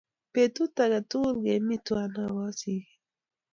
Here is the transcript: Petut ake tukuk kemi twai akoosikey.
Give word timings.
Petut 0.33 0.73
ake 0.83 0.99
tukuk 1.09 1.37
kemi 1.43 1.75
twai 1.85 2.05
akoosikey. 2.25 2.83